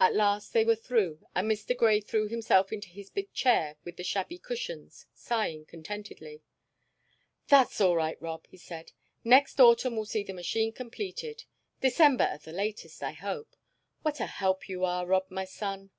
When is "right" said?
7.94-8.20